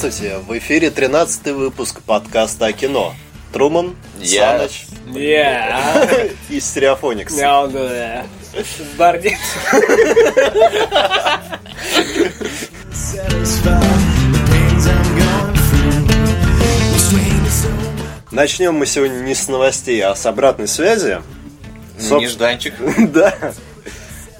[0.00, 3.14] Здравствуйте, в эфире 13 выпуск подкаста о кино.
[3.52, 3.96] Труман.
[4.24, 6.34] Саныч Yeah.
[6.48, 7.34] и Стереофоникс.
[7.34, 8.24] Do that.
[8.96, 9.36] Барди.
[18.30, 21.20] Начнем мы сегодня не с новостей, а с обратной связи.
[21.98, 22.72] Соб- Нежданчик.
[23.12, 23.34] Да.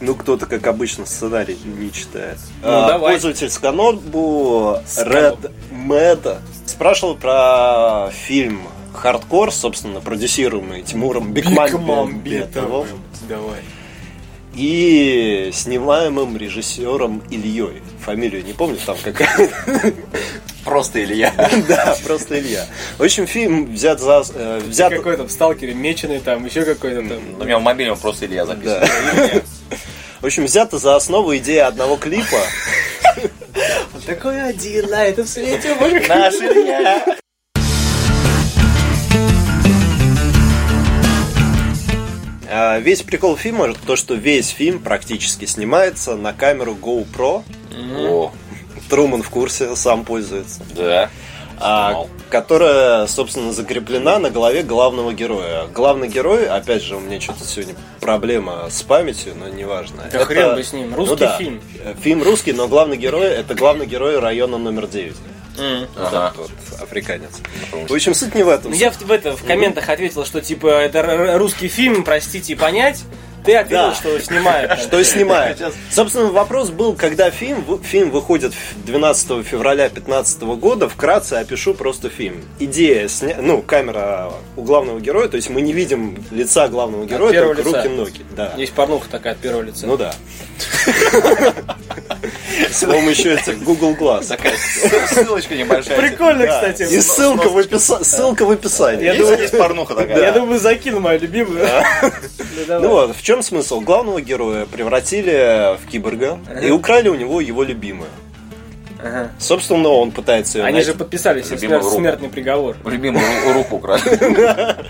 [0.01, 2.39] Ну, кто-то, как обычно, сценарий не читает.
[2.63, 3.13] Ну, А, давай.
[3.13, 5.41] Пользователь Сканобу Сканоб.
[5.41, 8.63] Red Meta спрашивал про фильм
[8.95, 12.87] «Хардкор», собственно, продюсируемый Тимуром Бекмамбетовым
[13.29, 13.61] Давай.
[14.55, 17.83] и снимаемым режиссером Ильей.
[18.05, 19.51] Фамилию не помню, там какая
[20.65, 21.33] Просто Илья.
[21.69, 22.67] Да, просто Илья.
[22.98, 24.23] В общем, фильм взят за...
[24.35, 24.92] э, взят...
[24.92, 27.19] Какой там в сталкере меченый, там еще какой-то там.
[27.41, 28.83] У меня в мобильном просто Илья записан.
[30.21, 32.37] В общем, взято за основу идея одного клипа.
[33.95, 37.05] Он такой один на этом свете, боже, Наш Илья.
[42.53, 47.45] А, Весь прикол фильма то, что весь фильм практически снимается на камеру GoPro.
[47.97, 48.33] О,
[48.89, 50.61] Труман в курсе, сам пользуется.
[50.75, 51.11] да.
[51.59, 52.07] А.
[52.31, 55.67] которая, собственно, закреплена на голове главного героя.
[55.75, 60.09] Главный герой, опять же, у меня что-то сегодня проблема с памятью, но неважно.
[60.11, 60.95] Да хрен бы с ним.
[60.95, 61.61] Русский Ну да, фильм.
[62.03, 65.17] Фильм русский, но главный герой это главный герой района номер 9.
[65.58, 65.81] М.
[65.81, 66.33] Вот Ага.
[66.34, 67.31] этот вот африканец.
[67.89, 68.70] В общем, суть не в этом.
[68.70, 73.03] Ну, Я в, в это в комментах ответил, что типа это русский фильм, простите, понять.
[73.44, 73.94] Ты ответил, Да.
[73.94, 74.78] что снимают.
[74.80, 75.58] Что снимает.
[75.91, 78.52] Собственно, вопрос был, когда фильм, фильм выходит
[78.84, 82.44] 12 февраля 2015 года, вкратце опишу просто фильм.
[82.58, 83.36] Идея, сня...
[83.41, 87.83] ну, камера у главного героя, то есть мы не видим лица главного героя, только лица.
[87.83, 88.20] руки-ноги.
[88.36, 88.52] Да.
[88.56, 89.86] Есть порнуха такая от первого лица.
[89.86, 90.12] Ну да.
[92.70, 94.27] С помощью этих Google Glass.
[94.28, 94.55] Такая
[95.08, 95.98] ссылочка небольшая.
[95.98, 96.83] Прикольно, кстати.
[96.83, 97.48] И ссылка
[98.44, 99.05] в, описании.
[99.05, 100.20] Я думаю- есть порнуха такая.
[100.20, 101.66] Я думаю, закину мою любимую.
[102.68, 102.80] Ну.
[102.80, 103.80] Ну вот, в чем смысл?
[103.80, 108.08] Главного героя превратили в киборга и украли у него его любимую.
[109.02, 109.30] Ага.
[109.38, 110.90] Собственно, он пытается ее Они найти.
[110.90, 112.77] же подписали себе Любимую смер- смертный приговор.
[112.84, 114.02] Любимую ру- руку украли.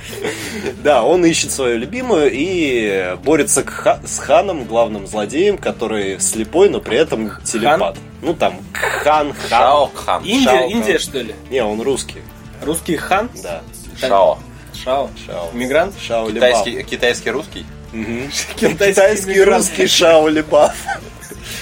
[0.83, 3.65] Да, он ищет свою любимую и борется
[4.05, 7.97] с Ханом, главным злодеем, который слепой, но при этом телепат.
[8.23, 9.89] Ну там Хан, Хан.
[9.95, 10.25] Хан.
[10.25, 11.35] Индия, Индия, что ли?
[11.51, 12.23] Не, он русский.
[12.63, 13.31] Русский хан?
[13.43, 13.63] Да.
[13.99, 14.39] Шао.
[14.85, 15.11] Шао.
[15.27, 15.51] Шао.
[15.53, 15.95] Мигрант?
[16.01, 16.31] Шао.
[16.31, 17.65] Китайский, китайский русский?
[18.57, 20.75] Китайский русский Шао Лебаф.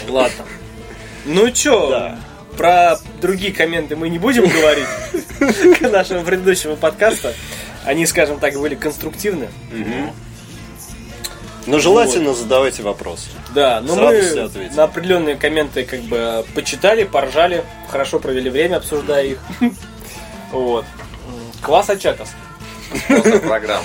[0.08, 0.44] Ладно.
[1.24, 2.18] Ну чё, Да.
[2.58, 4.88] Про другие комменты мы не будем говорить
[5.78, 7.28] к нашему предыдущему подкасту.
[7.84, 9.48] Они, скажем так, были конструктивны.
[11.66, 13.28] Но желательно задавайте вопросы.
[13.54, 14.74] Да, но мы ответим.
[14.74, 19.38] на определенные комменты как бы почитали, поржали, хорошо провели время, обсуждая их.
[20.50, 20.84] Вот.
[21.62, 21.90] Класс.
[23.06, 23.84] Просто программа.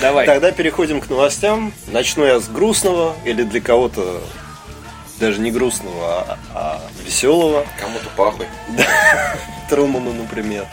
[0.00, 0.26] Давай.
[0.26, 1.72] Тогда переходим к новостям.
[1.88, 4.22] Начну я с грустного, или для кого-то
[5.22, 7.64] даже не грустного, а, веселого.
[7.78, 8.46] Кому-то пахуй.
[9.70, 10.66] Труману, например.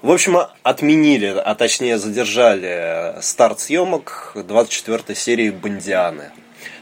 [0.00, 6.30] В общем, а- отменили, а точнее задержали старт съемок 24 серии «Бондианы».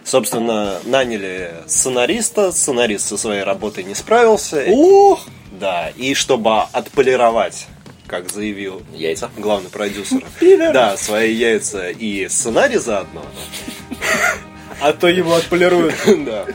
[0.04, 4.64] Собственно, наняли сценариста, сценарист со своей работой не справился.
[4.68, 5.26] Ух!
[5.50, 7.66] Да, и чтобы отполировать,
[8.06, 9.28] как заявил Яйца.
[9.36, 10.22] главный продюсер,
[10.72, 13.22] да, свои яйца и сценарий заодно,
[14.80, 15.94] А то его отполируют.
[16.06, 16.46] да.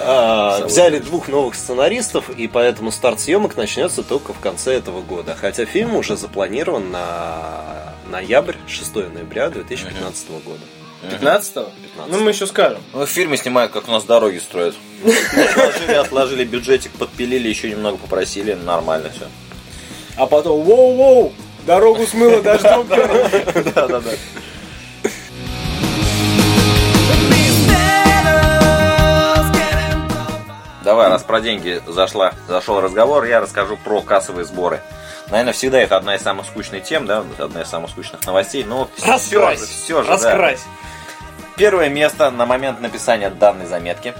[0.00, 5.36] А, Взяли двух новых сценаристов, и поэтому старт съемок начнется только в конце этого года.
[5.38, 10.60] Хотя фильм уже запланирован на ноябрь, 6 ноября 2015 года.
[11.02, 11.70] 15-го?
[12.08, 12.80] Ну, мы еще скажем.
[12.92, 14.74] Ну, в фильме снимают, как у нас дороги строят.
[15.04, 19.26] Отложили, отложили бюджетик, подпилили, еще немного попросили, нормально все.
[20.16, 21.32] А потом, воу-воу,
[21.66, 22.86] дорогу смыло дождем.
[23.74, 24.10] Да-да-да.
[30.84, 34.80] Давай, раз про деньги зашла, зашел разговор, я расскажу про кассовые сборы.
[35.30, 38.88] Наверное, всегда это одна из самых скучных тем, да, одна из самых скучных новостей, но
[38.96, 39.60] все же, Раскрась.
[39.60, 40.14] все же, да.
[40.14, 40.60] Раскрась.
[41.56, 44.14] Первое место на момент написания данной заметки.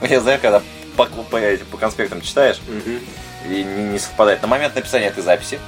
[0.00, 0.62] Я знаю, когда
[0.96, 1.38] по, по,
[1.70, 2.60] по конспектам читаешь,
[3.48, 4.42] и не, не совпадает.
[4.42, 5.60] На момент написания этой записи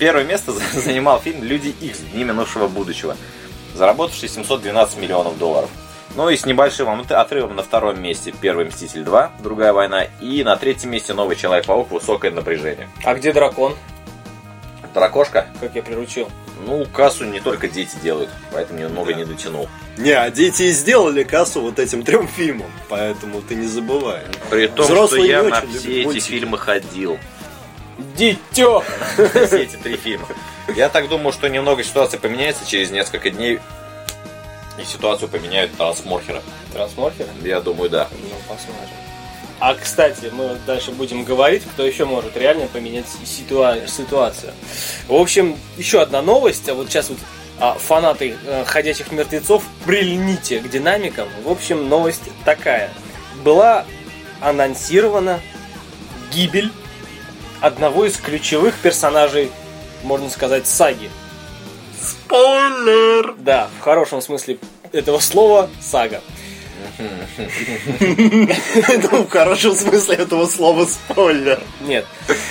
[0.00, 2.00] первое место за- занимал фильм «Люди Икс.
[2.00, 3.16] Дни минувшего будущего»,
[3.76, 5.70] заработавший 712 миллионов долларов.
[6.16, 9.30] Ну и с небольшим от- отрывом на втором месте «Первый Мститель 2.
[9.44, 11.92] Другая война» и на третьем месте «Новый Человек-паук.
[11.92, 12.88] Высокое напряжение».
[13.04, 13.76] А где дракон?
[14.92, 15.46] Дракошка?
[15.60, 16.28] Как я приручил.
[16.66, 19.18] Ну, кассу не только дети делают, поэтому немного Да.
[19.18, 19.68] не дотянул.
[19.96, 24.20] Не, а дети и сделали кассу вот этим трем фильмам, поэтому ты не забывай.
[24.50, 26.28] При том, Взрослые что я на все эти мультики.
[26.28, 27.18] фильмы ходил.
[28.16, 28.82] Дитё!
[29.14, 30.26] Все эти три фильма.
[30.74, 33.60] Я так думаю, что немного ситуация поменяется через несколько дней.
[34.78, 36.42] И ситуацию поменяют трансморхеры.
[36.72, 37.26] Трансморфер?
[37.42, 38.08] Я думаю, да.
[38.10, 38.96] Ну, посмотрим.
[39.58, 44.54] А, кстати, мы дальше будем говорить, кто еще может реально поменять ситуа- ситуацию.
[45.06, 46.66] В общем, еще одна новость.
[46.70, 47.18] А вот сейчас вот
[47.58, 51.28] а, фанаты э, «Ходячих мертвецов» прильните к динамикам.
[51.44, 52.90] В общем, новость такая.
[53.44, 53.84] Была
[54.40, 55.40] анонсирована
[56.32, 56.72] гибель
[57.60, 59.50] одного из ключевых персонажей,
[60.02, 61.10] можно сказать, саги.
[62.00, 63.34] Спойлер!
[63.38, 64.58] Да, в хорошем смысле
[64.92, 66.20] этого слова сага.
[66.98, 71.60] Ну, в хорошем смысле этого слова спойлер.
[71.80, 72.06] Нет.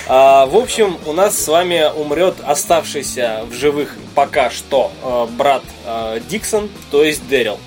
[0.06, 5.62] А, в общем, у нас с вами умрет оставшийся в живых пока что э, брат
[5.84, 7.58] э, Диксон, то есть Дэрил.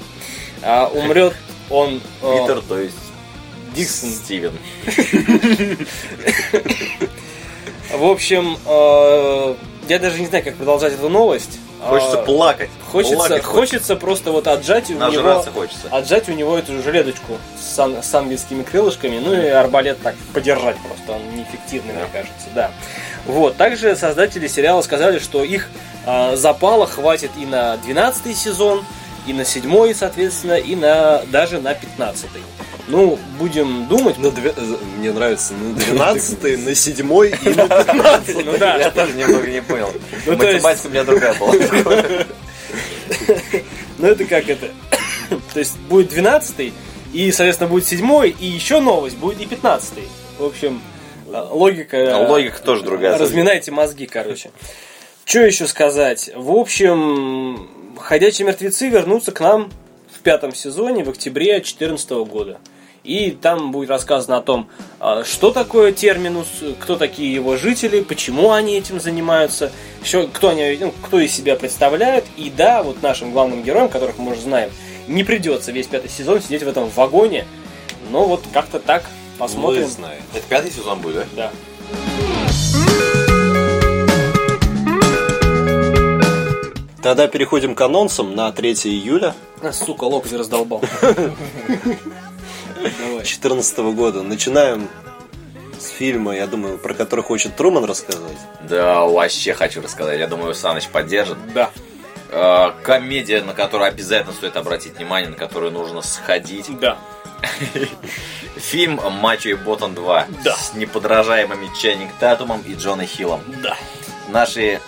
[0.62, 1.36] А, умрет
[1.70, 2.02] он...
[2.22, 2.96] Питер, то есть
[3.74, 4.10] Диксон.
[4.10, 4.58] Стивен.
[7.92, 9.56] В общем, э,
[9.88, 11.60] я даже не знаю, как продолжать эту новость.
[11.82, 12.70] Хочется А, плакать.
[12.90, 15.88] Хочется, Плакать хочется просто вот отжать у него, хочется.
[15.92, 20.78] отжать у него эту жилеточку с, ан- с ангельскими крылышками, ну и арбалет так подержать
[20.78, 22.72] просто, он неэффективный, мне кажется, да.
[23.26, 25.68] Вот, также создатели сериала сказали, что их
[26.06, 28.86] а, запала хватит и на 12 сезон,
[29.28, 32.30] и на 7, соответственно, и на даже на 15.
[32.88, 34.18] Ну, будем думать.
[34.18, 34.54] На две-
[34.98, 38.78] Мне нравится на 12 на 7 и на 15 Ну да.
[38.78, 39.92] Я тоже немного не понял.
[40.26, 41.54] Ну, Математика у меня другая была.
[44.00, 44.70] Ну это как это?
[45.54, 46.74] То есть будет 12
[47.14, 49.94] и, соответственно, будет 7 и еще новость, будет и 15
[50.40, 50.82] В общем,
[51.32, 51.96] э, логика...
[51.98, 53.18] э, Логика тоже другая.
[53.18, 54.52] Разминайте мозги, короче.
[55.26, 56.32] Что еще сказать?
[56.36, 59.72] В общем, «Ходячие мертвецы» вернутся к нам
[60.14, 62.60] в пятом сезоне в октябре 2014 года.
[63.04, 64.70] И там будет рассказано о том,
[65.00, 66.48] а, что такое терминус,
[66.80, 69.72] кто такие его жители, почему они этим занимаются,
[70.02, 72.26] еще кто, они, ну, кто из себя представляют.
[72.38, 74.70] И да, вот нашим главным героям, которых мы уже знаем,
[75.08, 77.46] не придется весь пятый сезон сидеть в этом вагоне.
[78.10, 79.04] Но вот как-то так
[79.38, 79.90] посмотрим.
[80.34, 81.52] Это пятый сезон будет, да?
[81.52, 81.52] Да.
[87.04, 90.82] Тогда переходим к анонсам на 3 июля А, сука, локоть раздолбал.
[92.84, 93.18] Давай.
[93.18, 94.22] 2014 года.
[94.24, 94.88] Начинаем
[95.80, 98.38] с фильма, я думаю, про который хочет Труман рассказать.
[98.62, 100.20] Да, вообще хочу рассказать.
[100.20, 101.38] Я думаю, Саныч поддержит.
[101.54, 101.72] Да.
[102.30, 106.68] Э, Комедия, на которую обязательно стоит обратить внимание, на которую нужно сходить.
[106.80, 106.98] Да.
[108.56, 110.56] Фильм «Мачо и Ботан 2» Да.
[110.56, 113.42] с неподражаемыми Ченнинг Татумом и Джоной Хиллом.
[113.62, 113.76] Да.
[114.30, 114.80] Наши,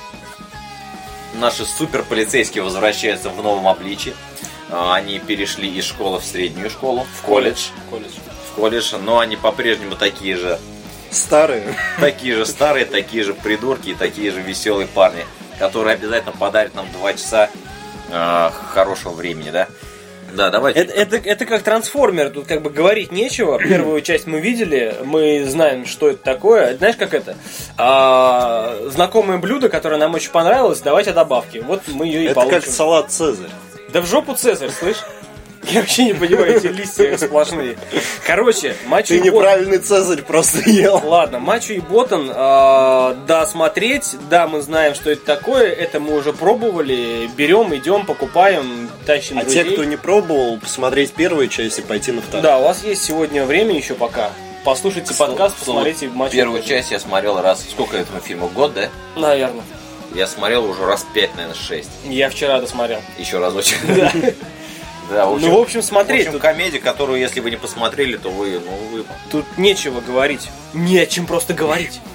[1.33, 4.15] наши суперполицейские возвращаются в новом обличии.
[4.69, 7.67] Э, Они перешли из школы в среднюю школу, в колледж.
[7.89, 8.11] Колледж.
[8.51, 10.59] В колледж, но они по-прежнему такие же
[11.11, 11.63] Старые.
[11.99, 15.25] такие же старые, такие же придурки и такие же веселые парни,
[15.59, 17.49] которые обязательно подарят нам два часа
[18.11, 19.67] э, хорошего времени, да?
[20.33, 20.81] Да, давайте.
[20.81, 23.57] Это, это, это как трансформер, тут как бы говорить нечего.
[23.69, 26.75] Первую часть мы видели, мы знаем, что это такое.
[26.75, 27.37] Знаешь, как это?
[27.77, 31.59] А, знакомое блюдо, которое нам очень понравилось, давайте добавки.
[31.59, 32.59] Вот мы ее и Это получим.
[32.61, 33.49] как салат Цезарь.
[33.95, 34.97] Да в жопу Цезарь, слышь?
[35.63, 37.77] Я вообще не понимаю эти листья сплошные.
[38.27, 41.01] Короче, Мачо Ты и Ботан- неправильный Цезарь просто ел.
[41.01, 46.13] Ладно, Мачо и Ботан, э, да, смотреть, да, мы знаем, что это такое, это мы
[46.17, 49.63] уже пробовали, берем, идем, покупаем, тащим А друзей.
[49.63, 52.43] те, кто не пробовал, посмотреть первую часть и пойти на вторую.
[52.43, 54.31] Да, у вас есть сегодня время еще пока.
[54.65, 56.67] Послушайте подкаст, посмотрите и Первую Ботан.
[56.67, 58.89] часть я смотрел раз, сколько этому фильму, год, да?
[59.15, 59.63] Наверное.
[60.15, 61.89] Я смотрел уже раз пять, наверное, шесть.
[62.05, 63.01] Я вчера досмотрел.
[63.17, 63.77] Еще разочек.
[63.87, 64.11] Да.
[65.07, 67.57] Да, в общем, Ну, в общем, в смотреть, общем, тут, комедия, которую, если вы не
[67.57, 69.05] посмотрели, то вы, ну, вы...
[69.29, 70.49] тут нечего говорить.
[70.73, 71.99] Не о чем просто говорить.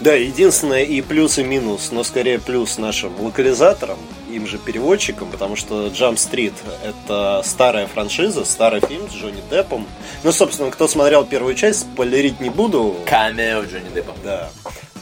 [0.00, 3.98] Да, единственное и плюс, и минус, но скорее плюс нашим локализаторам,
[4.30, 6.52] им же переводчикам, потому что Jump Street
[6.84, 9.88] это старая франшиза, старый фильм с Джонни Деппом.
[10.22, 12.96] Ну, собственно, кто смотрел первую часть, спойлерить не буду.
[13.06, 14.14] Камео Джонни Деппа.
[14.22, 14.50] Да.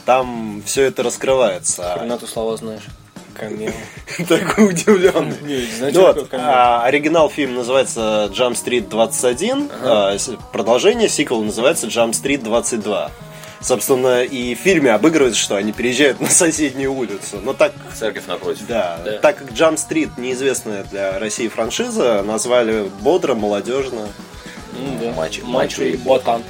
[0.07, 1.83] Там все это раскрывается.
[1.97, 2.83] Хрена ты слова знаешь.
[3.35, 3.71] Камео.
[4.27, 5.35] Такой удивленный.
[5.91, 12.11] Ну вот, а, оригинал фильм называется Jump Street 21, а, с- продолжение, сиквел называется Jump
[12.13, 13.11] Street 22.
[13.59, 17.39] Собственно, и в фильме обыгрывается, что они переезжают на соседнюю улицу.
[17.43, 18.65] Но так, Церковь напротив.
[18.67, 19.17] да, Да.
[19.19, 24.07] так как Jump Street неизвестная для России франшиза, назвали бодро, молодежно.
[24.79, 25.09] Ну, да.
[25.21, 26.43] Мачо- Мачо и Ботан.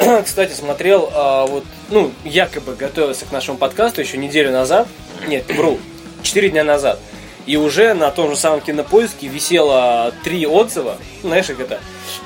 [0.24, 4.88] Кстати, смотрел, а, вот, ну, якобы готовился к нашему подкасту еще неделю назад.
[5.26, 5.78] Нет, вру.
[6.22, 6.98] 4 дня назад.
[7.46, 10.96] И уже на том же самом кинопоиске висело три отзыва.
[11.22, 11.80] Знаешь, как это?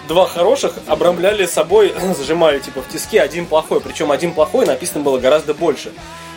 [0.07, 3.81] Два хороших обрамляли собой, зажимали типа в тиски, один плохой.
[3.81, 5.93] Причем один плохой написано было гораздо больше.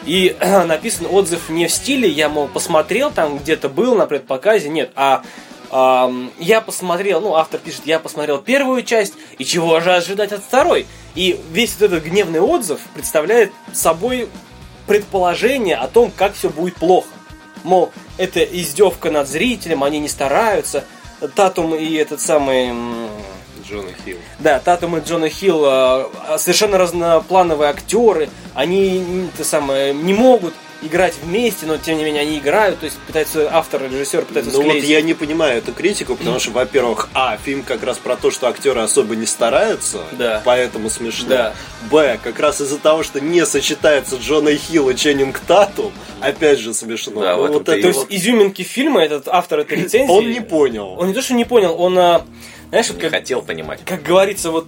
[0.06, 4.90] И написан отзыв не в стиле, я, мол, посмотрел, там где-то был на предпоказе, нет,
[4.96, 5.22] а
[5.72, 10.86] я посмотрел, ну, автор пишет, я посмотрел первую часть, и чего же ожидать от второй?
[11.16, 14.30] И весь вот этот гневный отзыв представляет собой
[14.86, 17.08] предположение о том, как все будет плохо.
[17.64, 20.86] Мол, это издевка над зрителем, они не стараются.
[21.36, 22.72] Татум и этот самый...
[23.68, 24.18] Джона Хилл.
[24.40, 28.30] да, Татум и Джона Хилл а, совершенно разноплановые актеры.
[28.54, 32.80] Они это самое, не могут играть вместе, но тем не менее они играют.
[32.80, 34.86] То есть пытаются автор и режиссер пытаются Ну вот склеить.
[34.90, 38.48] я не понимаю эту критику, потому что, во-первых, а, фильм как раз про то, что
[38.48, 40.42] актеры особо не стараются, Да.
[40.46, 41.30] поэтому смешно.
[41.30, 41.54] Да.
[41.92, 45.92] Б, как раз из-за того, что не сочетается Джона Хилл и Ченнинг Татум,
[46.22, 47.22] опять же смешно.
[47.22, 50.12] Да, Ну, вот это То есть вот- изюминки фильма этот автор этой рецензии...
[50.12, 50.96] Он не понял.
[51.00, 52.26] Он не то, что не понял, он, а,
[52.70, 53.80] знаешь, вот Не как, хотел понимать.
[53.86, 54.68] как говорится, вот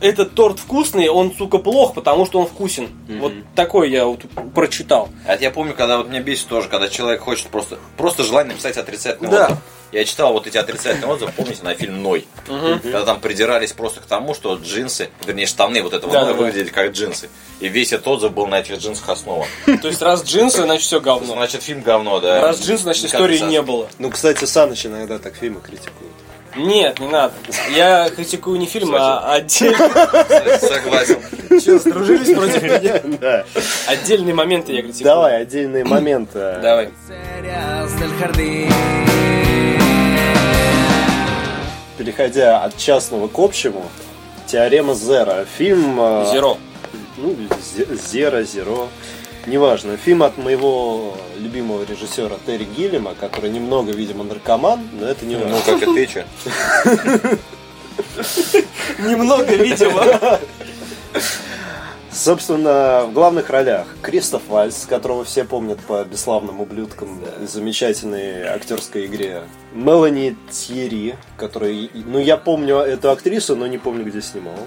[0.00, 2.88] этот торт вкусный, он, сука, плох, потому что он вкусен.
[3.20, 4.20] Вот такой я вот
[4.54, 5.08] прочитал.
[5.26, 8.52] А это я помню, когда вот меня бесит тоже, когда человек хочет просто, просто желание
[8.52, 9.44] написать отрицательный Да.
[9.46, 9.58] отзыв.
[9.92, 12.24] Я читал вот эти отрицательные отзывы, помните, на фильм «Ной».
[12.46, 16.38] Когда там придирались просто к тому, что джинсы, вернее, штаны вот этого Да, «Ноя» да,
[16.38, 16.44] да.
[16.44, 17.28] выглядели как джинсы.
[17.58, 19.48] И весь этот отзыв был на этих джинсах основан.
[19.82, 21.34] То есть раз джинсы, значит все говно.
[21.34, 22.40] Значит, фильм говно, да.
[22.40, 23.88] Раз джинсы, значит истории не было.
[23.98, 26.09] Ну, кстати, Саныч иногда так фильмы критикует.
[26.56, 27.32] Нет, не надо.
[27.70, 29.88] Я критикую не фильм, а отдельно.
[30.58, 31.18] Согласен.
[31.48, 33.00] Че, сдружились против меня?
[33.20, 33.44] Да.
[33.86, 35.04] Отдельные моменты я критикую.
[35.04, 36.58] Давай, отдельные моменты.
[36.62, 36.90] Давай.
[41.98, 43.84] Переходя от частного к общему,
[44.46, 45.44] Теорема Зера.
[45.58, 45.98] Фильм...
[46.00, 46.56] э, Зеро.
[47.18, 47.36] Ну,
[47.76, 48.88] Зе- Зера, Зеро.
[49.46, 49.96] Неважно.
[49.96, 55.48] Фильм от моего любимого режиссера Терри Гиллима, который немного, видимо, наркоман, но это не Ну,
[55.48, 55.60] важно.
[55.78, 56.26] как и ты, че?
[58.98, 60.38] Немного, видимо.
[62.12, 69.06] Собственно, в главных ролях Кристоф Вальс, которого все помнят по бесславным ублюдкам и замечательной актерской
[69.06, 69.42] игре.
[69.72, 71.88] Мелани Тьерри, который...
[71.94, 74.58] Ну, я помню эту актрису, но не помню, где снималась.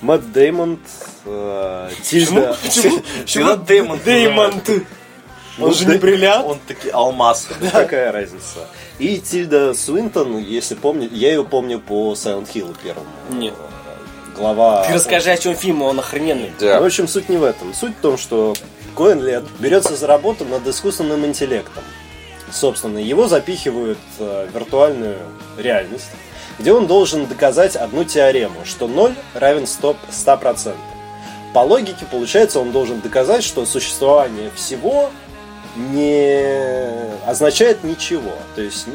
[0.00, 0.80] Мэтт Деймонд,
[1.26, 2.56] э, Тильда...
[3.26, 4.00] Всегда Дэймон.
[4.04, 4.68] Деймонд.
[4.68, 6.46] Он Ну, же Дэ- не бриллиант.
[6.46, 7.48] Он таки алмаз.
[7.72, 8.66] Какая разница?
[8.98, 13.06] И Тильда Суинтон, если помните, я ее помню по Silent Hill первому.
[13.30, 13.54] Нет.
[14.36, 14.84] Глава...
[14.86, 16.52] Ты расскажи, о чем фильм, он охрененный.
[16.60, 17.74] Ну, В общем, суть не в этом.
[17.74, 18.54] Суть в том, что
[18.96, 21.82] Коэн берется за работу над искусственным интеллектом.
[22.50, 25.18] Собственно, его запихивают э, в виртуальную
[25.58, 26.10] реальность,
[26.58, 29.96] где он должен доказать одну теорему, что 0 равен 100%.
[30.10, 30.74] 100%.
[31.52, 35.10] По логике, получается, он должен доказать, что существование всего
[35.76, 38.32] не означает ничего.
[38.54, 38.86] То есть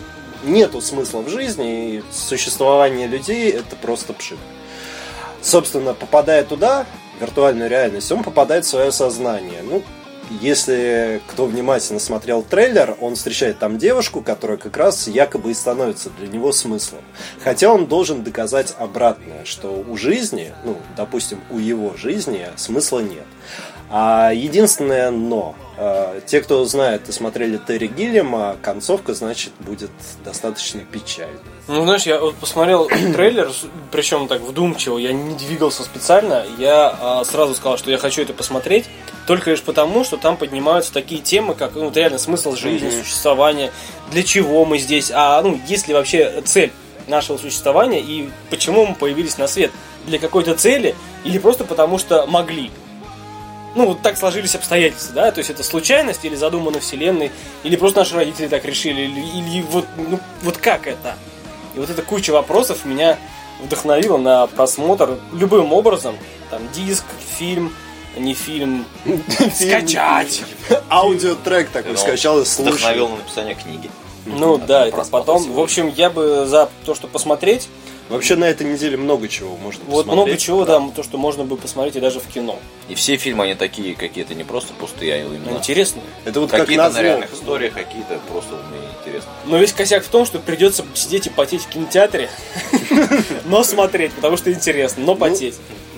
[0.44, 4.38] нету смысла в жизни, и существование людей это просто пшик.
[5.42, 6.86] Собственно, попадая туда,
[7.18, 9.62] в виртуальную реальность, он попадает в свое сознание.
[9.64, 9.84] Ну,
[10.30, 16.10] если кто внимательно смотрел трейлер, он встречает там девушку, которая как раз якобы и становится
[16.10, 17.02] для него смыслом.
[17.44, 23.26] Хотя он должен доказать обратное, что у жизни, ну, допустим, у его жизни смысла нет.
[23.90, 29.92] А единственное но, э, те, кто знает и смотрели Терри Гиллиама, концовка, значит, будет
[30.24, 31.40] достаточно печальной.
[31.68, 33.52] Ну, знаешь, я вот посмотрел трейлер,
[33.92, 38.34] причем так вдумчиво, я не двигался специально, я а, сразу сказал, что я хочу это
[38.34, 38.86] посмотреть,
[39.28, 43.72] только лишь потому, что там поднимаются такие темы, как ну, вот реально смысл жизни, существования,
[44.12, 46.72] для чего мы здесь, а ну, есть ли вообще цель
[47.08, 49.72] нашего существования и почему мы появились на свет,
[50.08, 52.72] для какой-то цели или просто потому, что могли.
[53.76, 57.32] Ну, вот так сложились обстоятельства, да, то есть это случайность или задумано вселенной,
[57.64, 61.16] или просто наши родители так решили, или, или вот, ну, вот как это?
[61.76, 63.18] И вот эта куча вопросов меня
[63.62, 66.16] вдохновила на просмотр любым образом.
[66.50, 67.04] Там диск,
[67.38, 67.74] фильм,
[68.18, 68.86] не фильм.
[69.54, 70.44] Скачать!
[70.90, 72.74] Аудиотрек такой Ну, скачал и слушал.
[72.74, 73.90] Вдохновил на написание книги.
[74.26, 75.52] Ну да, это потом.
[75.52, 77.68] В общем, я бы за то, что посмотреть.
[78.10, 80.26] Вообще на этой неделе много чего можно Вот посмотреть.
[80.26, 82.60] много чего, да, то, что можно бы посмотреть и даже в кино.
[82.88, 86.02] И все фильмы, они такие какие-то, не просто пустые, а именно Интересно.
[86.24, 87.00] Это вот как какие-то назло.
[87.00, 89.32] на реальных историях, какие-то просто мне интересно.
[89.46, 92.30] Но весь косяк в том, что придется сидеть и потеть в кинотеатре,
[93.46, 95.56] но смотреть, потому что интересно, но потеть.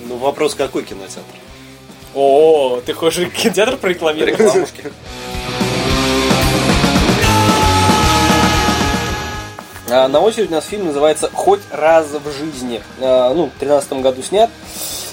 [0.07, 1.23] Ну вопрос какой кинотеатр?
[2.15, 4.39] О, ты хочешь кинотеатр прорекламировать?
[4.39, 4.83] Рекламушки.
[9.87, 12.81] На очереди у нас фильм называется «Хоть раз в жизни».
[12.99, 14.49] А, Ну, в 2013 году снят.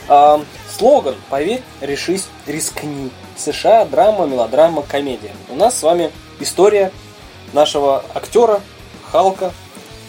[0.09, 0.41] А,
[0.77, 3.11] Слоган «Поверь, решись, рискни».
[3.37, 5.31] США, драма, мелодрама, комедия.
[5.49, 6.91] У нас с вами история
[7.53, 8.61] нашего актера
[9.13, 9.53] Халка,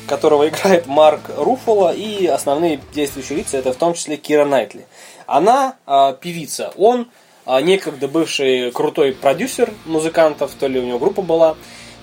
[0.08, 4.88] которого играет Марк Руффало, и основные действующие лица это в том числе Кира Найтли.
[5.28, 7.08] Она а, певица, он
[7.46, 11.56] а, некогда бывший крутой продюсер музыкантов, то ли у него группа была.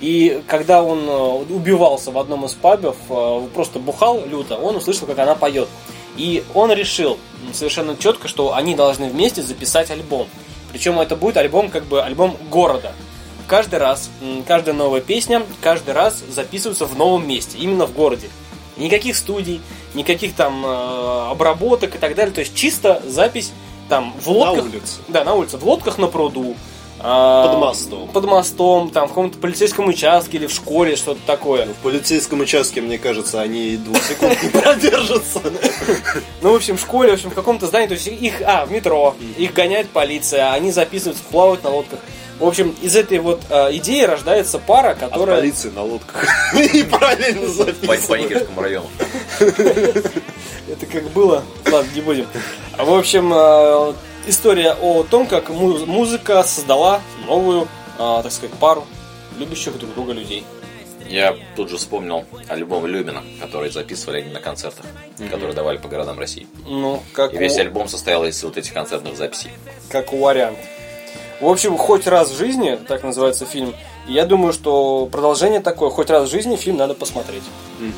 [0.02, 5.06] И когда он а, убивался в одном из пабов, а, просто бухал люто, он услышал,
[5.06, 5.68] как она поет.
[6.16, 7.18] И он решил
[7.52, 10.26] совершенно четко, что они должны вместе записать альбом.
[10.72, 12.92] Причем это будет альбом, как бы альбом города.
[13.46, 14.10] Каждый раз,
[14.46, 18.28] каждая новая песня, каждый раз записывается в новом месте, именно в городе.
[18.76, 19.60] Никаких студий,
[19.94, 22.34] никаких там э, обработок и так далее.
[22.34, 23.52] То есть чисто запись
[23.88, 24.64] там в лодках.
[24.64, 24.96] улице.
[25.08, 25.58] Да, на улице.
[25.58, 26.56] В лодках на пруду.
[27.02, 28.08] А, Под мостом.
[28.08, 31.66] Под мостом, там в каком-то полицейском участке или в школе, что-то такое.
[31.66, 35.40] В полицейском участке, мне кажется, они и двух секунд не продержатся.
[36.40, 38.70] Ну, в общем, в школе, в общем, в каком-то здании, то есть их, а, в
[38.70, 41.98] метро, их гоняет полиция, они записываются, плавают на лодках.
[42.38, 45.36] В общем, из этой вот э, идеи рождается пара, От которая...
[45.40, 46.24] полиции на лодках.
[46.54, 48.24] И параллельно По, по записывают.
[48.24, 48.86] Никельскому району.
[49.38, 51.44] Это как было.
[51.70, 52.26] Ладно, не будем.
[52.76, 53.92] А, В общем, э,
[54.26, 57.62] история о том, как му- музыка создала новую,
[57.98, 58.84] э, так сказать, пару
[59.38, 60.44] любящих друг друга людей.
[61.08, 64.86] Я тут же вспомнил альбом Люмина, который записывали они на концертах,
[65.30, 66.46] которые давали по городам России.
[66.66, 69.50] Ну, как И весь у- альбом состоял из вот этих концертных записей.
[69.90, 70.58] как вариант.
[71.40, 73.74] В общем, хоть раз в жизни, так называется фильм,
[74.08, 77.42] и я думаю, что продолжение такое, хоть раз в жизни фильм надо посмотреть.
[77.80, 77.90] И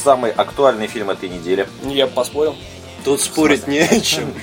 [0.00, 1.68] самый актуальный фильм этой недели.
[1.84, 2.56] Я поспорил.
[3.04, 4.34] Тут спорить не о чем.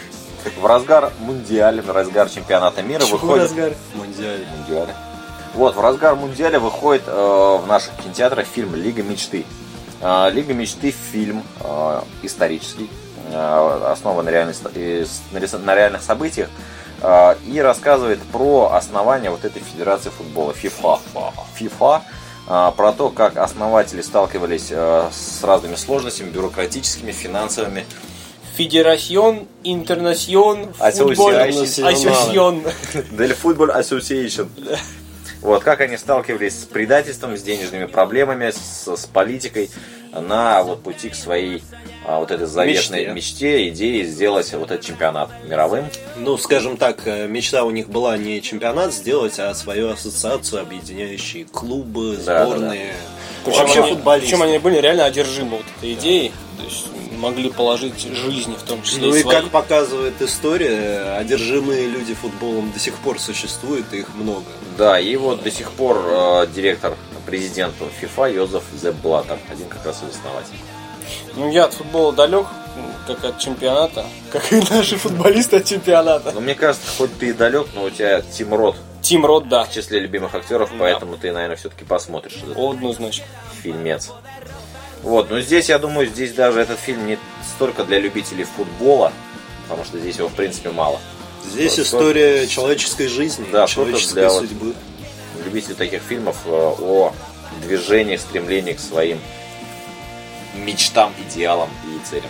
[0.61, 3.49] В разгар мундиаля, в разгар чемпионата мира выходит...
[3.51, 4.45] Мундиаль.
[4.57, 4.95] Мундиаля.
[5.53, 9.45] Вот, в разгар мундиаля выходит э, в наших кинотеатрах фильм «Лига мечты».
[10.01, 12.89] Э, «Лига мечты» фильм э, исторический,
[13.31, 15.21] э, основан на реальных, с-
[15.63, 16.49] на реальных событиях
[17.01, 20.99] э, и рассказывает про основание вот этой федерации футбола FIFA.
[21.59, 22.01] FIFA э,
[22.47, 27.85] про то, как основатели сталкивались э, с разными сложностями бюрократическими, финансовыми,
[28.55, 31.87] Федерацион Интернасьон Association.
[31.87, 32.63] Асосьон.
[33.11, 34.47] Del Football Association.
[35.41, 39.69] Вот, как они сталкивались с предательством, с денежными проблемами, с, с политикой
[40.11, 43.13] на вот пути к своей а, вот этой заветной Мечте.
[43.13, 45.85] мечте, идее сделать вот этот чемпионат мировым.
[46.15, 51.45] Ну, скажем так, э, мечта у них была не чемпионат сделать, а свою ассоциацию, объединяющие
[51.45, 52.93] клубы, Да, сборные.
[53.45, 54.27] Причем Вообще они, футболисты.
[54.29, 56.31] причем они были реально одержимы вот этой идеей.
[56.57, 59.35] То есть могли положить жизни в том числе Ну и и свои.
[59.35, 64.45] как показывает история, одержимые люди футболом до сих пор существуют, и их много.
[64.77, 69.97] Да, и вот до сих пор э, директор, президент FIFA Йозеф Зебблатер, один как раз
[70.03, 70.59] из основателей.
[71.35, 72.45] Ну, я от футбола далек,
[73.07, 76.31] как от чемпионата, как и наши футболисты от чемпионата.
[76.33, 79.63] Но мне кажется, хоть ты и далек, но у тебя Тим Рот Тим Рот, да.
[79.63, 83.25] в числе любимых актеров, поэтому ты, наверное, все-таки посмотришь этот Однозначно.
[83.63, 84.09] фильмец.
[85.03, 87.17] Вот, но здесь, я думаю, здесь даже этот фильм не
[87.55, 89.13] столько для любителей футбола,
[89.63, 90.99] потому что здесь его, в принципе, мало.
[91.45, 94.73] Здесь Что- история человеческой жизни, Да, человеческой для вот- судьбы.
[95.45, 97.13] Любители таких фильмов э, о
[97.61, 99.19] движении, стремлении к своим
[100.65, 102.29] мечтам, идеалам и целям.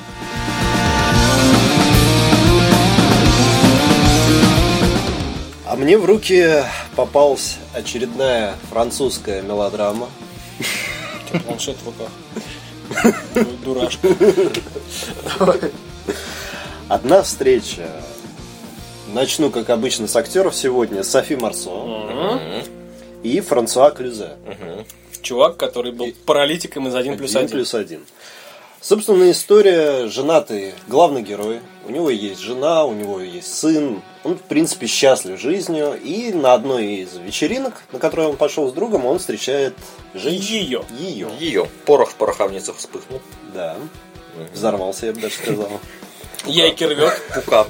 [5.65, 6.63] А мне в руки
[6.95, 10.07] попалась очередная французская мелодрама.
[11.45, 12.09] Планшет в руках.
[13.65, 14.07] Дурашка.
[16.87, 17.89] Одна встреча.
[19.13, 21.03] Начну, как обычно, с актеров сегодня.
[21.03, 21.69] Софи Марсо
[23.23, 24.37] и Франсуа Клюзе.
[25.27, 27.49] Чувак, который был паралитиком из 1 плюс 1.
[27.49, 28.05] плюс один.
[28.79, 31.59] Собственно, история женатый главный герой.
[31.85, 34.01] У него есть жена, у него есть сын.
[34.23, 35.99] Он, в принципе, счастлив жизнью.
[36.01, 39.73] И на одной из вечеринок, на которую он пошел с другом, он встречает
[40.13, 40.39] женщину.
[40.39, 40.85] Ее.
[40.97, 41.29] Ее.
[41.37, 43.19] Ее порох в пороховницах вспыхнул.
[43.53, 43.75] Да.
[44.53, 45.69] Взорвался, я бы даже сказал.
[46.47, 47.21] Яйки рвет.
[47.33, 47.67] Пукан.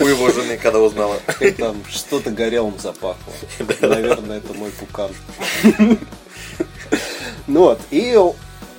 [0.00, 1.16] У его жены, когда узнала.
[1.58, 3.32] Там что-то горелым запахло.
[3.80, 5.10] Наверное, это мой пукан.
[7.46, 8.16] Ну вот, и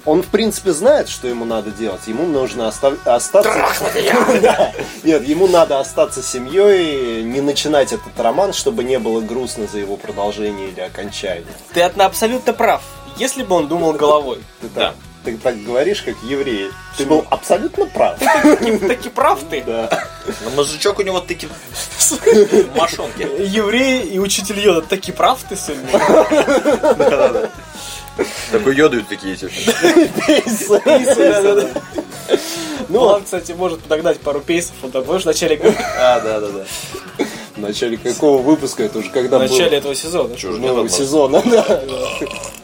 [0.06, 2.02] он, в принципе, знает, что ему надо делать.
[2.08, 3.52] Ему нужно остав- остаться...
[4.42, 4.74] Да.
[5.04, 9.98] Нет, ему надо остаться семьей, не начинать этот роман, чтобы не было грустно за его
[9.98, 11.46] продолжение или окончание.
[11.74, 12.82] Ты абсолютно прав.
[13.18, 14.40] Если бы он думал головой.
[14.74, 16.70] Так, ты так говоришь, как еврей.
[16.98, 18.20] Ты был абсолютно прав.
[18.20, 19.64] Таки, таки прав ты.
[19.66, 20.08] Да.
[20.44, 21.48] Но мужичок у него таки
[22.76, 23.28] мошонки.
[23.40, 27.50] Еврей и учитель Йода, таки прав ты сегодня.
[28.52, 29.50] Такой йодают такие эти.
[32.90, 34.74] Ну, он, кстати, может подогнать пару пейсов.
[34.84, 35.64] Он там, помнишь, в начале, в
[35.98, 36.66] А, да, да, да.
[37.56, 38.84] В начале какого выпуска?
[38.84, 39.76] Это уже когда начале было?
[39.76, 40.36] этого сезона.
[40.44, 41.84] Нового сезона, да.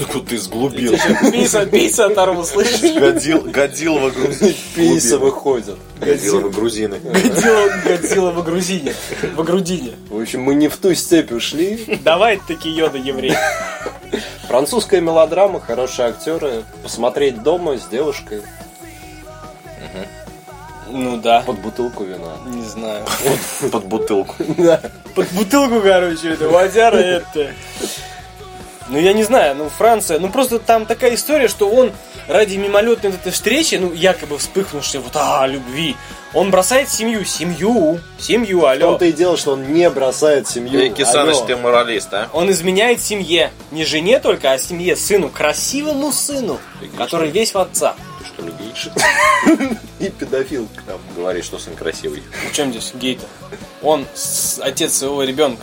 [0.00, 0.96] Откуда ты из глубин?
[1.30, 2.94] Пейса, пейса оторву, слышишь?
[2.94, 4.54] Годил, Годилова грузин.
[4.74, 5.78] Пейсы выходят.
[6.00, 7.00] Годилова грузины.
[7.84, 8.94] Годзилла в грузине.
[9.34, 9.92] В грудине.
[10.08, 11.98] В общем, мы не в ту степь ушли.
[12.04, 13.34] Давай таки йода еврей.
[14.46, 16.64] Французская мелодрама, хорошие актеры.
[16.82, 18.42] Посмотреть дома с девушкой
[20.90, 21.42] Ну да.
[21.42, 22.36] под бутылку вина.
[22.46, 23.04] Не знаю.
[23.70, 24.34] Под бутылку.
[24.56, 24.80] Да.
[25.14, 27.52] Под бутылку, короче, это водяра это.
[28.88, 31.92] Ну, я не знаю, ну, Франция, ну, просто там такая история, что он
[32.26, 35.94] ради мимолетной этой встречи, ну, якобы вспыхнувшей вот, а, любви,
[36.34, 38.80] он бросает семью, семью, семью, В алло.
[38.80, 40.92] том-то и дело, что он не бросает семью.
[40.92, 41.46] Кисаныч, Алло.
[41.46, 42.28] ты моралист, а?
[42.32, 46.58] Он изменяет семье, не жене только, а семье, сыну, красивому сыну,
[46.96, 47.94] который весь в отца.
[48.18, 49.78] Ты что ли гей?
[50.00, 50.98] И педофил к нам.
[51.16, 52.22] Говорит, что сын красивый.
[52.50, 53.26] В чем здесь гей-то?
[53.82, 54.06] Он
[54.60, 55.62] отец своего ребенка.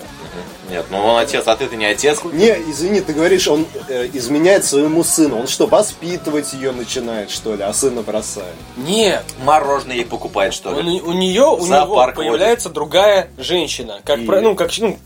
[0.70, 2.20] Нет, ну он отец, а ты-то не отец.
[2.24, 5.40] Не, извини, ты говоришь, он э, изменяет своему сыну.
[5.40, 8.56] Он что, воспитывать ее начинает, что ли, а сына бросает?
[8.78, 11.02] Нет, Мороженое ей покупает, что у, ли?
[11.02, 14.00] у нее, у него появляется другая женщина.
[14.04, 14.98] Как, И- про- ну, как, ну,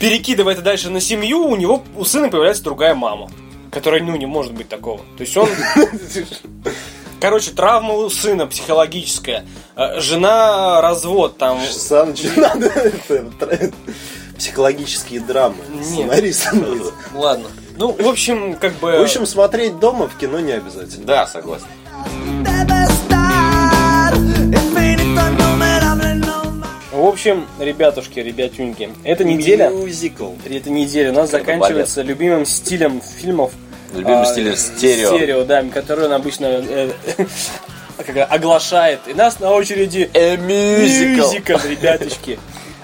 [0.00, 3.30] перекидывая это дальше на семью, у него, у сына появляется другая мама.
[3.70, 4.98] Которая, ну, не может быть такого.
[5.16, 5.48] То есть он...
[7.20, 9.46] Короче, травма у сына психологическая.
[9.76, 11.58] Э, Жена, развод, там...
[12.28, 13.74] Это, тр-
[14.38, 15.56] психологические драмы.
[15.72, 15.84] Нет.
[15.86, 16.48] Сценарист.
[17.14, 17.48] Ладно.
[17.76, 18.92] Ну, в общем, как бы...
[18.98, 21.06] В общем, смотреть дома в кино не обязательно.
[21.06, 21.66] Да, согласен.
[26.92, 29.68] В общем, ребятушки, ребятюньки, эта неделя...
[29.68, 30.30] Мюзикл.
[30.44, 33.52] Эта неделя у нас Это заканчивается любимым стилем фильмов.
[33.92, 35.16] Любимым а, стилем стерео.
[35.16, 36.90] Стерео, да, который он обычно э,
[38.30, 39.00] оглашает.
[39.06, 41.26] И нас на очереди Э, мюзикл.
[41.26, 42.38] мюзикл, ребяточки.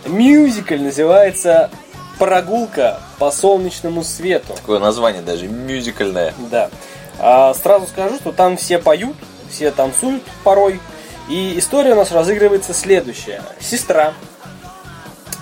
[0.07, 1.71] Мюзикл называется
[2.19, 4.55] «Прогулка по солнечному свету».
[4.55, 6.35] Такое название даже, мюзикальное.
[6.51, 6.71] Да.
[7.19, 9.17] А, сразу скажу, что там все поют,
[9.51, 10.81] все танцуют порой.
[11.29, 13.43] И история у нас разыгрывается следующая.
[13.61, 14.15] Сестра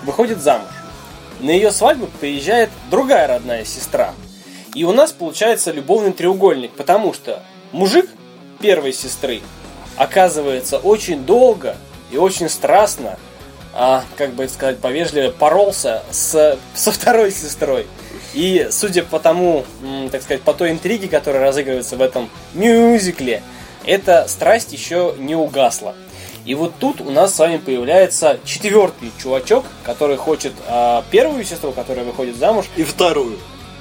[0.03, 0.69] выходит замуж.
[1.39, 4.13] На ее свадьбу приезжает другая родная сестра.
[4.75, 7.41] И у нас получается любовный треугольник, потому что
[7.71, 8.09] мужик
[8.59, 9.41] первой сестры
[9.95, 11.75] оказывается очень долго
[12.11, 13.17] и очень страстно,
[13.73, 17.87] а, как бы сказать повежливее, поролся с, со второй сестрой.
[18.33, 19.65] И судя по тому,
[20.11, 23.41] так сказать, по той интриге, которая разыгрывается в этом мюзикле,
[23.85, 25.95] эта страсть еще не угасла.
[26.45, 31.71] И вот тут у нас с вами появляется четвертый чувачок, который хочет а, первую сестру,
[31.71, 33.37] которая выходит замуж, И вторую.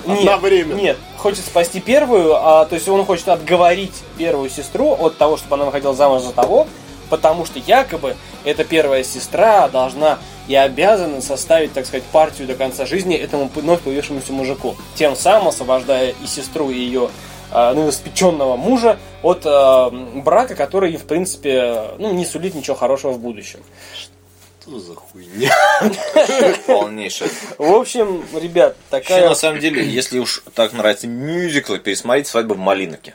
[0.06, 0.78] нет, Одновременно.
[0.78, 5.54] Нет, хочет спасти первую, а, то есть он хочет отговорить первую сестру от того, чтобы
[5.56, 6.66] она выходила замуж за того,
[7.08, 10.18] потому что якобы эта первая сестра должна
[10.48, 14.76] и обязана составить, так сказать, партию до конца жизни этому вновь появившемуся мужику.
[14.94, 17.10] Тем самым освобождая и сестру, и ее
[17.50, 23.20] а, новоспеченного мужа от а, брака, который, в принципе, ну, не сулит ничего хорошего в
[23.20, 23.60] будущем.
[24.60, 25.52] Что за хуйня?
[26.66, 27.30] Полнейшее.
[27.56, 29.28] В общем, ребят, Вообще, такая...
[29.28, 33.14] на самом деле, если уж так нравятся мюзиклы, пересмотрите «Свадьбу в Малиновке».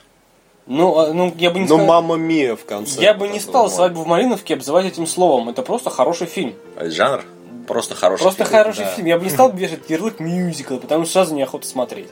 [0.65, 3.01] Ну, а, ну, я бы не Ну, сказал- мама Мия в конце.
[3.01, 5.49] Я бы не стал свадьбу в Малиновке обзывать этим словом.
[5.49, 6.53] Это просто хороший фильм.
[6.77, 7.23] А жанр?
[7.67, 8.57] Просто хороший Просто фильм.
[8.57, 8.91] хороший да.
[8.91, 9.07] фильм.
[9.07, 12.07] Я бы не стал вешать ярлык мюзикл, потому что сразу неохота смотреть.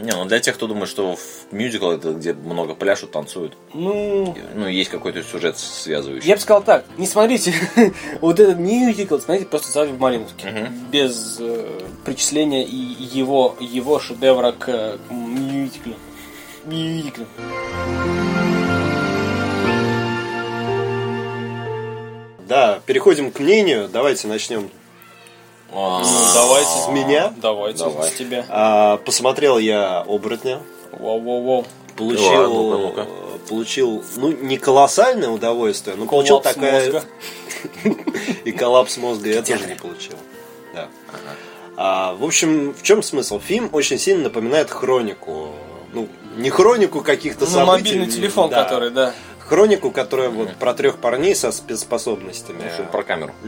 [0.00, 3.54] Не, ну для тех, кто думает, что в мюзикл это где много пляшут, танцуют.
[3.74, 6.28] Ну, Ну, есть какой-то сюжет связывающий.
[6.28, 6.84] я бы сказал так.
[6.98, 7.52] Не смотрите
[8.20, 10.70] вот этот мюзикл, смотрите просто свадьбу в Малиновке.
[10.92, 15.94] Без э, причисления и его, его шедевра к э, мюзиклу.
[16.64, 17.26] Мюзиклу.
[22.48, 23.88] Да, переходим к мнению.
[23.92, 24.70] Давайте начнем
[25.70, 26.02] А,
[26.34, 26.70] Давайте.
[26.70, 27.34] с меня.
[27.36, 28.08] Давайте, Давай.
[28.08, 28.46] с тебя.
[28.48, 30.60] А, посмотрел я оборотня.
[30.92, 31.66] Воу-воу-воу.
[31.96, 37.02] Получил, ну-ка, э, получил, ну, не колоссальное удовольствие, но получил такая...
[38.44, 40.14] И коллапс мозга я тоже не получил.
[40.74, 40.88] Да.
[41.76, 43.40] А, в общем, в чем смысл?
[43.40, 45.50] Фильм очень сильно напоминает хронику.
[45.92, 47.66] Ну, не хронику каких-то Ну, событий.
[47.70, 48.64] мобильный телефон, да.
[48.64, 49.14] который, да.
[49.40, 52.62] Хронику, которая вот про трех парней со спецспособностями.
[52.74, 53.32] Что про камеру.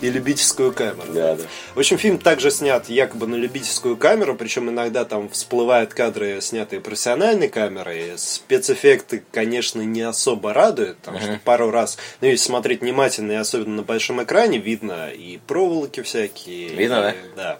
[0.00, 1.12] И любительскую камеру.
[1.12, 1.42] Да, да.
[1.74, 6.80] В общем, фильм также снят якобы на любительскую камеру, причем иногда там всплывают кадры, снятые
[6.80, 8.12] профессиональной камерой.
[8.16, 13.76] Спецэффекты, конечно, не особо радуют, потому что пару раз, ну, если смотреть внимательно, и особенно
[13.76, 16.68] на большом экране, видно и проволоки всякие.
[16.70, 17.58] Видно, и- Да.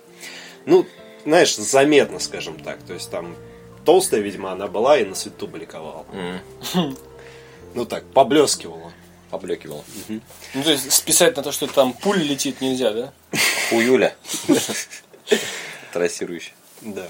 [0.65, 0.87] Ну,
[1.29, 2.83] знаешь, заметно, скажем так.
[2.83, 3.37] То есть там
[3.85, 6.05] толстая, видимо, она была и на свету бликовала.
[6.13, 6.97] М,
[7.75, 8.93] Ну так, поблескивала.
[9.31, 9.85] Поблекивал.
[10.09, 13.13] Ну, то есть списать на то, что там пуля летит нельзя, да?
[13.69, 14.15] Хуюля.
[15.93, 16.53] Трассирующий.
[16.81, 17.09] Да.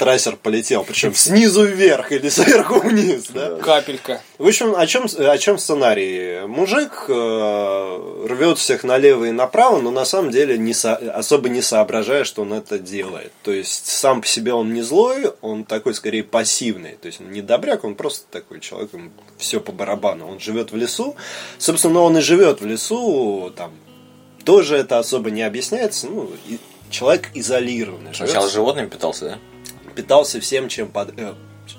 [0.00, 3.56] Трассер полетел, причем снизу вверх или сверху вниз, да?
[3.56, 4.22] Капелька.
[4.38, 6.46] В общем, о чем, о чем сценарий?
[6.46, 11.60] Мужик э, рвет всех налево и направо, но на самом деле не со- особо не
[11.60, 13.30] соображая, что он это делает.
[13.42, 16.92] То есть сам по себе он не злой, он такой скорее пассивный.
[16.92, 18.88] То есть он не добряк, он просто такой человек,
[19.36, 20.30] все по барабану.
[20.30, 21.14] Он живет в лесу.
[21.58, 23.70] Собственно, он и живет в лесу, там
[24.46, 26.06] тоже это особо не объясняется.
[26.06, 26.58] Ну, и
[26.90, 28.14] человек изолированный.
[28.14, 29.38] живет Сначала животными питался, да?
[29.90, 31.14] Питался всем, чем под...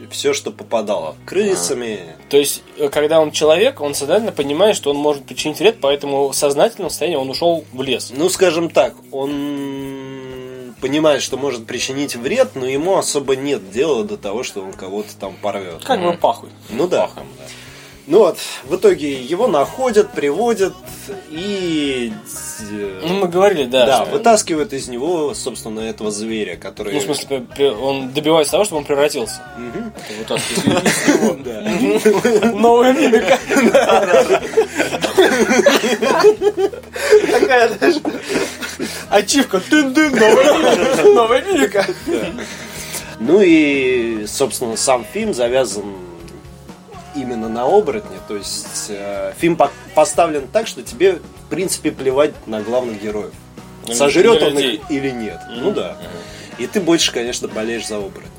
[0.09, 1.15] все, что попадало.
[1.25, 1.99] Крысами.
[2.29, 6.29] То есть, э, когда он человек, он сознательно понимает, что он может причинить вред, поэтому
[6.29, 8.11] в сознательном состоянии он ушел в лес.
[8.15, 14.17] Ну, скажем так, он понимает, что может причинить вред, но ему особо нет дела до
[14.17, 15.83] того, что он кого-то там порвет.
[15.83, 16.49] Как бы пахуй.
[16.69, 17.09] Ну да.
[18.11, 20.73] Ну вот, в итоге его находят, приводят
[21.29, 22.11] и
[22.59, 23.85] э, Ну, мы говорили, да.
[23.85, 26.91] да, что- вытаскивают из него, собственно, этого зверя, который...
[26.91, 29.41] Ну, в смысле, он добивается того, чтобы он превратился.
[31.45, 31.61] Да.
[32.53, 33.39] Новая мимика.
[37.31, 38.01] Такая даже
[39.09, 39.61] ачивка.
[39.69, 41.13] Тын-дын.
[41.13, 41.85] Новая мимика.
[43.21, 46.10] Ну и, собственно, сам фильм завязан
[47.15, 48.17] именно на оборотне.
[48.27, 53.33] То есть э, фильм по- поставлен так, что тебе, в принципе, плевать на главных героев.
[53.87, 54.75] Ну, Сожрет он людей.
[54.75, 55.39] их или нет.
[55.49, 55.97] Ну да.
[56.57, 58.29] И ты больше, конечно, болеешь за оборотня.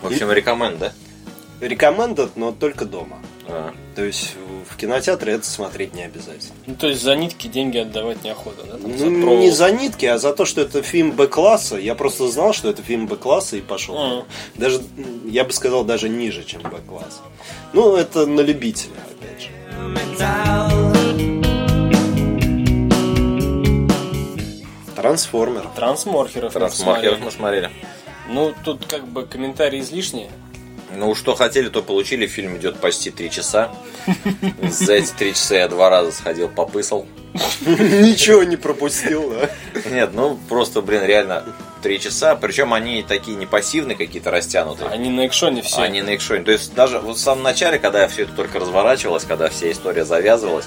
[0.00, 0.92] В общем, рекоменд, да?
[1.60, 3.18] Рекомендат, но только дома.
[3.46, 3.72] А.
[3.94, 4.34] То есть
[4.68, 6.54] в кинотеатре это смотреть не обязательно.
[6.66, 8.78] Ну, то есть за нитки деньги отдавать неохота, да?
[8.78, 9.42] Там за Ну, проволоку.
[9.42, 11.76] не за нитки, а за то, что это фильм Б-класса.
[11.76, 13.96] Я просто знал, что это фильм Б-класса и пошел.
[13.98, 14.24] Мгм.
[14.56, 17.20] Даже, м, я бы сказал, даже ниже, чем Б-класс.
[17.72, 19.48] Ну, это на любителя, опять же.
[24.96, 25.66] Трансформер.
[25.74, 26.52] Трансморхеров.
[26.52, 27.16] посмотрели.
[27.16, 27.70] мы смотрели.
[28.28, 30.30] Ну, тут как бы комментарии излишние.
[30.96, 32.26] Ну, что хотели, то получили.
[32.26, 33.70] Фильм идет почти три часа.
[34.62, 37.06] За эти три часа я два раза сходил, попысал.
[37.64, 39.50] Ничего не пропустил, да?
[39.90, 41.44] Нет, ну просто, блин, реально
[41.82, 42.36] три часа.
[42.36, 44.90] Причем они такие не пассивные какие-то растянутые.
[44.90, 45.82] Они на экшоне все.
[45.82, 46.44] Они на экшоне.
[46.44, 50.04] То есть даже вот в самом начале, когда все это только разворачивалось, когда вся история
[50.04, 50.66] завязывалась,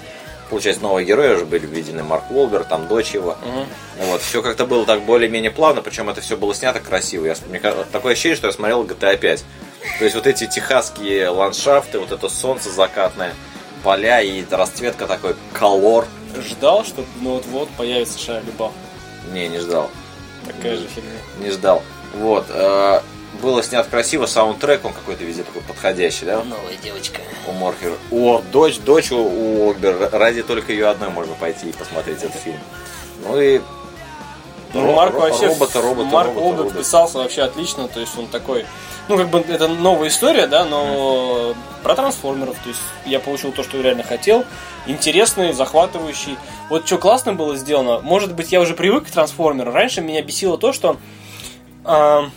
[0.50, 3.38] получается, новые герои уже были введены, Марк Уолбер, там дочь его.
[3.46, 7.26] Ну Вот, все как-то было так более-менее плавно, причем это все было снято красиво.
[7.26, 7.60] Я, мне
[7.92, 9.44] такое ощущение, что я смотрел GTA 5.
[9.98, 13.34] То есть вот эти техасские ландшафты, вот это солнце закатное,
[13.84, 16.06] поля и расцветка такой колор.
[16.36, 18.72] Ждал, что ну вот-вот появится Шайа Любав.
[19.32, 19.90] Не, не ждал.
[20.46, 21.12] Такая же фигня.
[21.40, 21.82] Не ждал.
[22.16, 22.46] Вот.
[22.50, 23.02] э,
[23.42, 26.44] было снято красиво, саундтрек, он какой-то везде такой подходящий, да?
[26.44, 27.22] Новая девочка.
[27.48, 27.96] У Морхера.
[28.12, 30.10] О, дочь, дочь у, у Огбер.
[30.12, 32.60] Ради только ее одной можно пойти и посмотреть этот фильм.
[33.24, 33.62] Ну и
[34.74, 36.76] Ну, Марк ро- вообще, робота, робота, Марк робота, Олберг робота.
[36.76, 38.66] вписался вообще отлично, то есть он такой,
[39.08, 43.64] ну как бы это новая история, да, но про трансформеров, то есть я получил то,
[43.64, 44.44] что реально хотел,
[44.86, 46.38] интересный, захватывающий.
[46.70, 50.58] Вот что классно было сделано, может быть я уже привык к трансформеру, раньше меня бесило
[50.58, 50.98] то, что
[51.86, 52.30] а,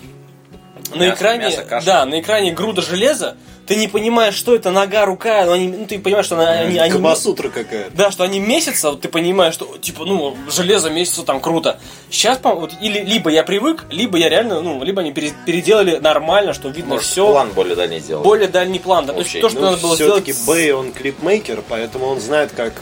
[0.95, 1.87] на Мясо, экране, мясо, каша.
[1.87, 3.37] да, на экране груда железа,
[3.69, 6.79] ты не понимаешь, что это нога, рука, но они, ну ты понимаешь, что она- они,
[6.79, 7.91] они, Камасутра какая-то.
[7.95, 11.79] да, что они месяца, вот ты понимаешь, что, типа, ну, железо месяца там круто.
[12.11, 15.99] Сейчас, по вот, или либо я привык, либо я реально, ну, либо они пере- переделали
[15.99, 17.31] нормально, что видно Может, все.
[17.31, 18.23] план более дальний сделал.
[18.25, 19.13] Более дальний план, да.
[19.13, 19.43] Окей.
[19.43, 20.47] то, что Ну, надо было сделать.
[20.47, 22.73] Бэй, он клипмейкер, поэтому он знает, как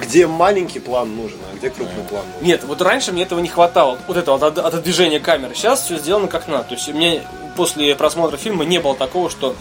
[0.00, 2.46] где маленький план нужен, а где крупный план нужен.
[2.46, 5.54] Нет, вот раньше мне этого не хватало, вот этого от, от движения камеры.
[5.54, 6.64] Сейчас все сделано как надо.
[6.64, 7.20] То есть у меня
[7.56, 9.54] после просмотра фильма не было такого, что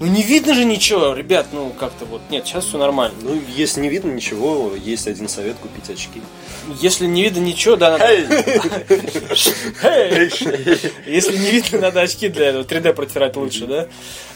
[0.00, 2.20] ну не видно же ничего, ребят, ну как-то вот.
[2.30, 3.16] Нет, сейчас все нормально.
[3.22, 6.20] Ну, если не видно ничего, есть один совет купить очки.
[6.80, 8.04] Если не видно ничего, да, надо...
[11.06, 13.88] Если не видно, надо очки для этого 3D протирать лучше, да?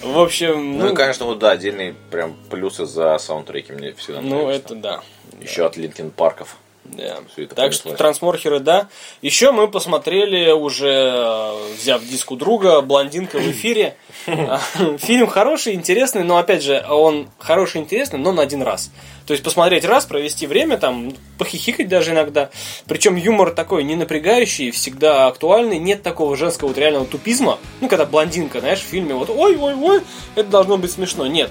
[0.02, 4.20] В общем, Ну, и, ну, конечно, вот да, отдельные прям плюсы за саундтреки мне всегда
[4.20, 5.00] ну это да.
[5.40, 6.56] Еще от Линкин Парков.
[6.96, 7.18] Да.
[7.36, 8.88] Это Так что трансморхеры, да.
[9.22, 13.96] Еще мы посмотрели, уже взяв диск у друга, блондинка в эфире.
[14.98, 18.90] Фильм хороший, интересный, но опять же, он хороший, интересный, но на один раз.
[19.26, 22.48] То есть посмотреть раз, провести время, там, похихикать даже иногда.
[22.86, 25.78] Причем юмор такой не напрягающий, всегда актуальный.
[25.78, 27.58] Нет такого женского вот реального тупизма.
[27.80, 30.00] Ну, когда блондинка, знаешь, в фильме вот ой-ой-ой,
[30.34, 31.26] это должно быть смешно.
[31.26, 31.50] Нет.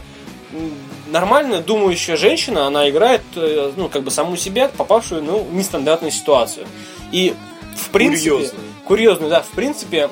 [1.08, 6.12] Нормальная, думающая женщина, она играет, э, ну, как бы саму себя, попавшую, ну, в нестандартную
[6.12, 6.68] ситуацию.
[7.12, 7.36] И,
[7.76, 8.32] в принципе...
[8.32, 8.64] Курьезную.
[8.86, 9.42] Курьезную, да.
[9.42, 10.10] В принципе,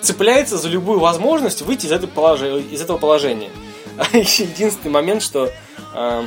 [0.00, 3.50] цепляется за любую возможность выйти из, этой положи- из этого положения.
[3.98, 5.50] А единственный момент, что
[5.94, 6.26] э,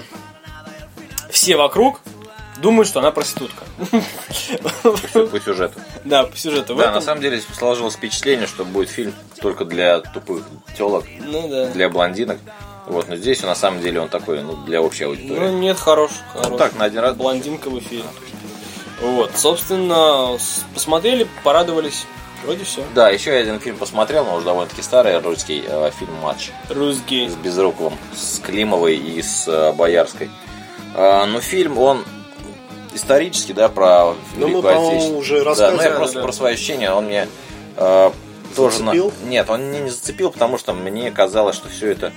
[1.29, 2.01] все вокруг
[2.57, 3.63] думают, что она проститутка.
[4.83, 5.79] По сюжету.
[6.03, 6.75] Да, по сюжету.
[6.75, 10.45] Да, на самом деле сложилось впечатление, что будет фильм только для тупых
[10.77, 12.39] телок, Ну для блондинок.
[12.87, 15.49] Вот, но здесь на самом деле он такой, ну, для общей Ну аудитории.
[15.51, 16.11] нет, хорош.
[16.33, 16.57] хорош.
[16.57, 17.15] так, на один раз.
[17.15, 18.03] Блондинка в эфире.
[19.01, 20.37] Вот, собственно,
[20.73, 22.05] посмотрели, порадовались.
[22.43, 22.83] Вроде все.
[22.95, 27.29] Да, еще я один фильм посмотрел, но уже довольно-таки старый, русский э, фильм «Матч» Русский.
[27.29, 30.29] с Безруковым, с Климовой и с э, Боярской.
[30.95, 32.03] А, ну, фильм, он
[32.95, 35.83] исторический, да, про Ну, мы, по-моему, уже Да, ну рассказывали.
[35.87, 36.23] я просто да.
[36.23, 37.27] про свои ощущения, он мне
[37.77, 38.11] э,
[38.55, 38.79] тоже...
[38.83, 39.13] на- Зацепил?
[39.25, 42.11] Нет, он мне не зацепил, потому что мне казалось, что все это...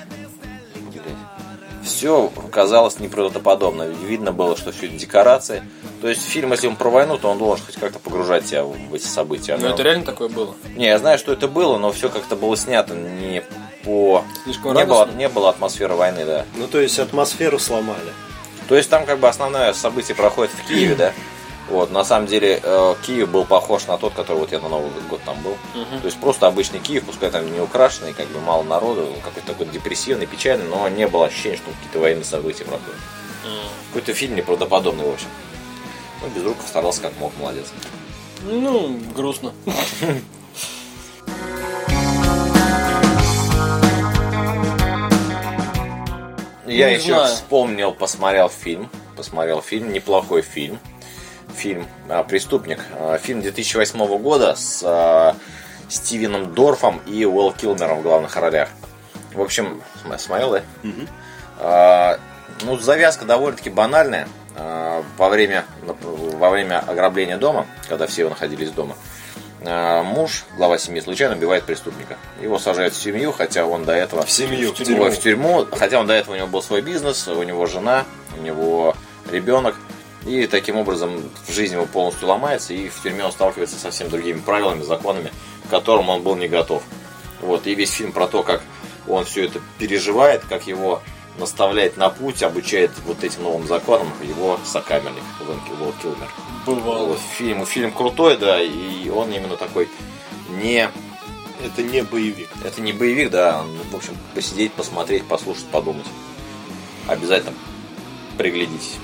[1.84, 3.82] Все казалось неправдоподобно.
[3.82, 5.62] Видно было, что все это декорации.
[6.00, 8.94] То есть фильм, если он про войну, то он должен хоть как-то погружать тебя в
[8.94, 9.56] эти события.
[9.56, 10.54] Ну Но- это реально такое было.
[10.76, 13.42] Не, я знаю, что это было, но все как-то было снято не
[13.84, 14.24] по...
[14.44, 16.46] Слишком не, было, не было атмосферы войны, да.
[16.56, 18.12] Ну, то есть атмосферу сломали.
[18.68, 21.12] То есть там как бы основное событие проходит в Киеве, да?
[21.70, 24.90] Вот, на самом деле э, Киев был похож на тот, который вот я на Новый
[25.08, 25.56] год там был.
[25.72, 29.66] То есть просто обычный Киев, пускай там не украшенный, как бы мало народу, какой-то такой
[29.66, 33.00] депрессивный, печальный, но не было ощущения, что какие-то военные события проходят.
[33.88, 35.28] Какой-то фильм неправдоподобный, в общем.
[36.22, 37.66] Ну, Безруков старался как мог, молодец.
[38.42, 39.52] Ну, грустно.
[46.66, 48.90] Я еще вспомнил, посмотрел фильм.
[49.16, 50.78] Посмотрел фильм, неплохой фильм.
[51.56, 52.80] Фильм а, «Преступник».
[52.92, 55.36] А, Фильм 2008 года с а,
[55.88, 58.68] Стивеном Дорфом и Уилл Килмером в главных ролях.
[59.32, 60.62] В общем, см- смотрел, да?
[61.58, 62.18] А,
[62.62, 64.28] ну, завязка довольно-таки банальная.
[64.56, 68.94] А, во, время, во время ограбления дома, когда все находились дома,
[69.66, 72.16] а, муж, глава семьи, случайно убивает преступника.
[72.40, 74.22] Его сажают в семью, хотя он до этого...
[74.24, 75.10] В семью, в тюрьму.
[75.10, 75.66] в тюрьму.
[75.72, 78.04] Хотя он до этого у него был свой бизнес, у него жена,
[78.38, 78.94] у него
[79.30, 79.74] ребенок.
[80.26, 84.40] И таким образом жизнь его полностью ломается, и в тюрьме он сталкивается со совсем другими
[84.40, 85.30] правилами, законами,
[85.66, 86.82] к которым он был не готов.
[87.42, 88.62] Вот, и весь фильм про то, как
[89.06, 91.02] он все это переживает, как его
[91.38, 96.30] наставляет на путь, обучает вот этим новым законам его сокамерник Уилл Килмер.
[96.64, 97.18] Бывало.
[97.36, 99.88] Фильм, фильм крутой, да, и он именно такой
[100.48, 100.88] не
[101.64, 102.48] Это не боевик.
[102.64, 103.64] это не боевик, да.
[103.90, 106.06] В общем, посидеть, посмотреть, послушать, подумать.
[107.08, 107.54] Обязательно
[108.38, 108.96] приглядитесь.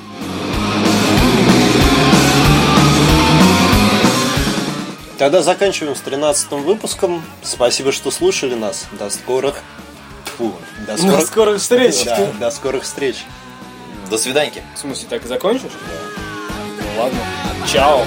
[5.20, 7.22] Тогда заканчиваем с 13 выпуском.
[7.42, 8.86] Спасибо, что слушали нас.
[8.92, 9.62] До скорых...
[10.38, 10.54] Фу,
[10.86, 11.26] до До скорых...
[11.26, 12.04] скорых встреч.
[12.06, 13.16] Да, до скорых встреч.
[14.08, 14.62] До свиданьки.
[14.74, 15.72] В смысле, так и закончишь?
[15.72, 16.54] Да.
[16.94, 17.18] Ну ладно.
[17.70, 18.02] Чао.